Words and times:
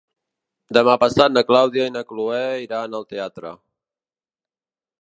Demà 0.77 0.95
passat 1.03 1.35
na 1.35 1.43
Clàudia 1.49 1.85
i 1.91 1.93
na 1.99 2.03
Cloè 2.13 2.41
iran 2.65 2.99
al 3.03 3.07
teatre. 3.13 3.55